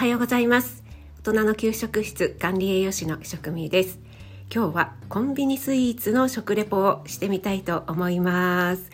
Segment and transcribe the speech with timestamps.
[0.00, 0.82] はようございます。
[1.18, 3.98] 大人の給食室管理栄養士の食味です。
[4.50, 8.90] 今日はコンビニスイーツの食レポをしてみたいと思います。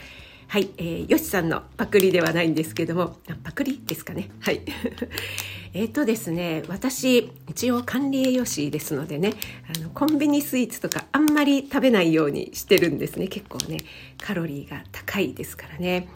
[0.49, 3.19] はい、えー、よしさんのパクリではないんですけども。
[3.45, 4.31] パクリですかね。
[4.41, 4.63] はい。
[5.75, 9.35] えっとですね私一応管理栄養士ですのでね
[9.73, 13.29] あのコンビニスイーツとかあんまり食べないようにしてるんですね。
[13.29, 13.79] 結構ね
[14.21, 16.09] カロリーが高いですからね。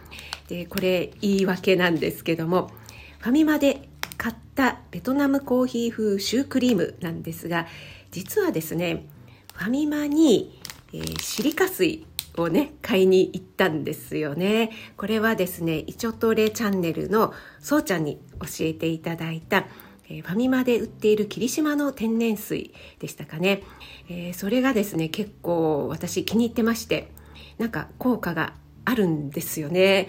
[0.49, 2.73] でこれ言い訳なんですけども
[3.21, 3.90] ファミマで
[4.21, 7.67] 買ったベトナムコーヒー風シュークリームなんですが
[8.11, 9.07] 実はですね
[9.55, 10.61] ファミマに、
[10.93, 12.05] えー、シリカ水
[12.37, 14.71] をね買いに行ったんですよね。
[14.99, 19.65] これはですねイチョトレチャンネルのそうちゃんに教えていただいた
[20.11, 23.63] えファミマで売っている霧島の天然水でしたかね、
[24.11, 27.09] えー、それがですね結構私気に入ってまして
[27.57, 28.53] なんか効果が
[28.85, 30.09] あるんですよね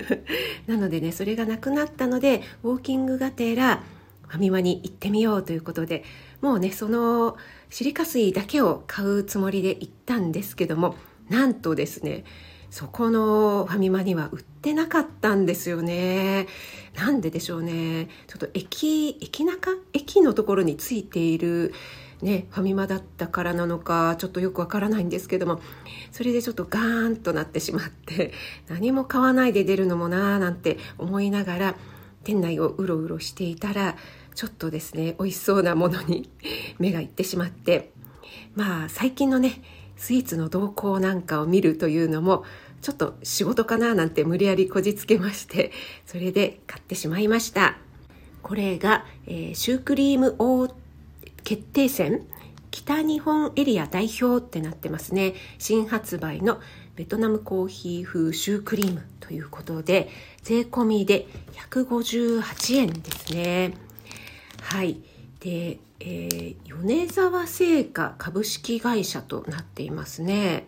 [0.66, 3.82] なのでねそれがなくなったのでウォーキングがてら
[4.26, 6.04] ファミマに行ってみようということで
[6.40, 7.36] もうねその
[7.70, 10.96] シリカ水だけを買うつもりで行ったんですけども
[11.28, 12.24] なんとですね
[12.70, 16.46] そこのファミマには売ってなかったんですよね。
[16.94, 18.08] なんででしょうね。
[18.26, 19.78] ちょっと駅、駅中？
[19.94, 21.72] 駅のところについている
[22.22, 25.60] ね、ファミマだったからなのかちょっとよくわからないんですけども
[26.10, 28.32] それでちょっとガーンとなってしまって
[28.68, 31.74] 何も買わないで出るのもなーなんて思いながら
[32.24, 33.96] 店内をうろうろしていたら
[34.34, 36.28] ちょっとですね美味しそうなものに
[36.80, 37.92] 目がいってしまって
[38.56, 39.62] まあ最近のね
[39.96, 42.44] スイーツの動向なんかを見るというのも
[42.82, 45.70] ちょっと仕事かななんて無理やりこじつけまして
[46.04, 47.78] それで買ってしまいました。
[48.42, 50.72] これが、えー、シュークリームオー
[51.48, 52.26] 決定戦
[52.70, 55.32] 北日本エリア代表ってなってますね。
[55.58, 56.60] 新発売の
[56.94, 60.10] ベトナムコーヒー風シュークリームということで
[60.42, 61.26] 税込みで
[61.70, 63.72] 158円ですね。
[64.60, 65.00] はい。
[65.40, 70.66] で、えー、米沢製菓株式会社となっていますね。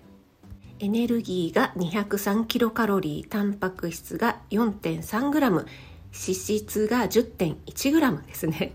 [0.79, 5.67] エネルギーが203キロカロリータンパク質が4.3グラム
[6.15, 8.73] 脂質が 10.1g ですね。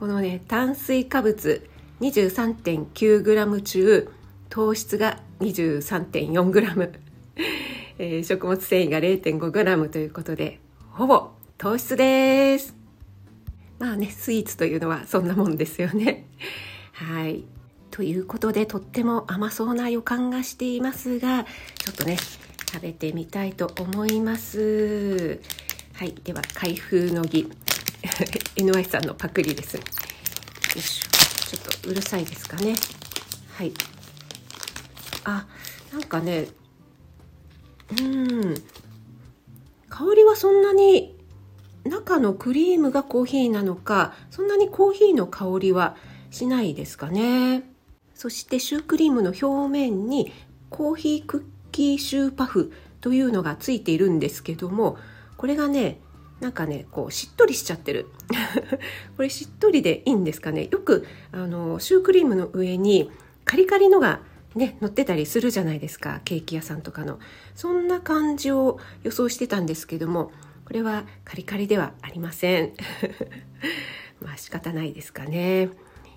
[0.00, 1.68] このね炭水化物
[2.00, 4.10] 23.9g 中
[4.48, 6.92] 糖質が 23.4g、
[7.98, 10.58] えー、食物繊維が 0.5g ということで
[10.92, 12.74] ほぼ糖質です。
[13.78, 16.24] まあねスイーツというのはそんなもんですよね。
[16.92, 17.44] はい。
[17.90, 21.44] ということでとっても甘そうな予感がしていますが
[21.74, 22.16] ちょっとね
[22.72, 25.40] 食べてみたいと思います。
[25.92, 26.14] はい。
[26.24, 27.52] では開封の儀。
[28.56, 29.76] NY さんのパクリです。
[29.76, 29.82] よ
[30.76, 31.10] いしょ。
[31.50, 32.74] ちょっとうるさいですかね。
[33.52, 33.72] はい。
[35.24, 35.46] あ、
[35.92, 36.48] なんかね、
[38.00, 38.54] うん。
[39.88, 41.16] 香りはそんなに
[41.84, 45.96] 中のクリームがコーヒーなのか、そんなにコーヒーの香りは
[46.30, 47.64] しないですかね。
[48.14, 50.32] そしてシュークリームの表面に
[50.68, 54.98] コーヒークッキーシューパフというのがついているんですけども、
[55.36, 56.00] これがね、
[56.40, 58.06] なんかねこうしっとりしちゃってる。
[59.16, 60.68] これしっとりでいいんですかね。
[60.70, 63.10] よくあのシュークリームの上に
[63.44, 64.20] カリカリのが
[64.54, 66.20] ね乗ってたりするじゃないですか。
[66.24, 67.18] ケーキ屋さんとかの。
[67.54, 70.32] そんな感じを予想してたんですけども
[70.64, 72.72] これはカリカリではありません。
[74.22, 75.70] まあ仕方ないですかね。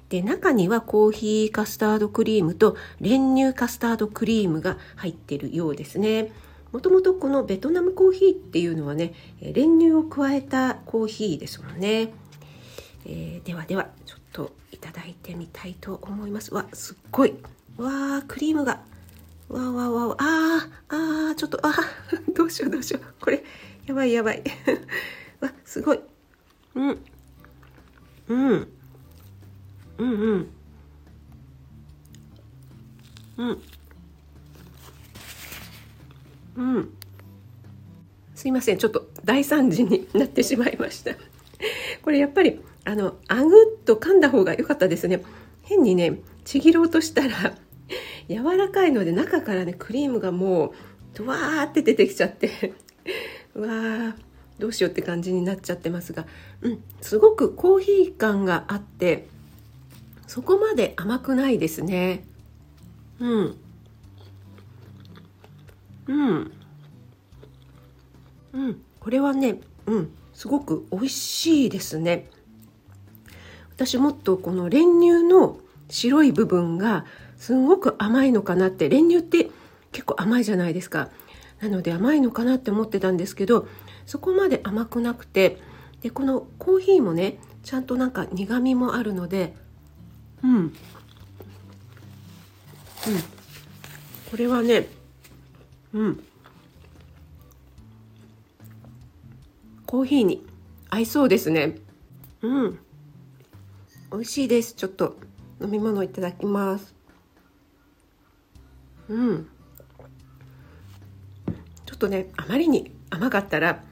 [0.09, 6.31] で中にはコーヒーカスタードクリームと練乳カスタードクリームが入ってるようですね。
[6.73, 12.11] もともとこのベトナムコーヒーっていうのはね練乳を加えたコーヒーですもんね、
[13.05, 16.53] えー、ではではちょっといただいてみたいと思います。
[16.53, 17.35] わすっごい。
[17.77, 18.81] わークリームが。
[19.49, 21.73] わわわあーあーちょっとあ
[22.33, 23.23] どうしようどうしよう。
[23.23, 23.43] これ
[23.85, 24.43] やばいやばい。
[25.39, 25.99] わすごい。
[26.73, 26.99] うん。
[28.29, 28.67] うん。
[29.99, 30.49] うんうん。
[33.37, 33.61] うん。
[36.55, 36.89] うん。
[38.35, 38.77] すいません。
[38.77, 41.11] ちょっと大惨事になってしまいました。
[42.01, 45.21] これやっぱりあのあぐっと噛んだ方が良かったですね。
[45.63, 47.55] 変にねちぎろうとしたら
[48.27, 50.71] 柔らかいので中からねクリームがもう
[51.13, 52.73] ドワーって出てきちゃって
[53.55, 54.13] うわー
[54.59, 56.25] どうしようって感じになっちゃってますが、
[56.61, 59.27] うん、すごくコーヒー感があって
[60.27, 62.23] そこまで甘くないですね。
[63.19, 63.57] うん。
[66.07, 66.51] うん。
[68.53, 68.81] うん。
[68.99, 70.09] これはねうん。
[70.33, 72.29] すごく美味しいですね。
[73.75, 75.57] 私もっとこの練乳の
[75.89, 77.05] 白い部分が
[77.37, 79.49] すごく甘いのかなって練乳って
[79.91, 81.09] 結構甘いじゃないですか。
[81.61, 83.67] なので甘いのかなって思ってたんですけど
[84.05, 85.59] そこまで甘くなくて
[86.01, 89.55] でこのコーヒーもねちゃんとなんか苦みもあるので
[90.43, 90.55] うん。
[90.55, 90.73] うん。
[94.29, 94.87] これはね
[95.93, 96.23] うん。
[99.85, 100.45] コーヒーに
[100.89, 101.75] 合いそうですね。
[102.41, 102.79] うん。
[104.11, 104.73] 美味しいです。
[104.73, 105.17] ちょっと
[105.61, 106.95] 飲み物いただきます。
[109.07, 109.47] うん。
[111.85, 113.83] ちょっとねあまりに甘かったら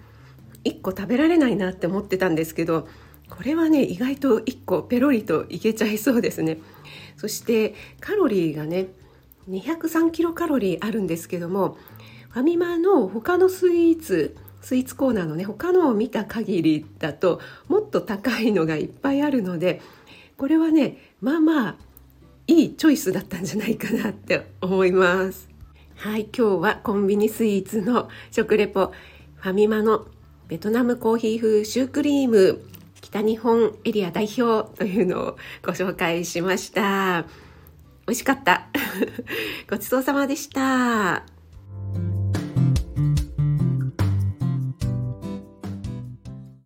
[0.63, 2.87] 1個食べられないなって思ってたんですけど
[3.29, 6.57] これはね意外と1個ペロリといけちゃいそうですね。
[7.15, 8.87] そしてカロリーがね
[9.51, 11.77] 203キロカロリーあるんですけども
[12.29, 19.81] ファミマの他のスイーツスイーツコーナーのね他のを見た限りだともっと高いのがいっぱいあるので
[20.37, 21.75] これはねまあまあ
[22.47, 25.49] いいチョイスだったんじゃないかなって思います。
[25.95, 28.91] はい今日はコンビニスイーツの食レポ。
[29.35, 30.07] ファミマの
[30.47, 32.61] ベトナムコーヒー風シュークリーム
[33.01, 37.50] 北日本エリア代表というのをご紹介しました。
[38.11, 38.67] 美味しかった。
[39.71, 41.23] ごちそうさまでした。